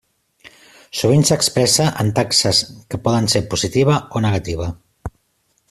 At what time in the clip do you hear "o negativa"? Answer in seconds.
4.17-4.71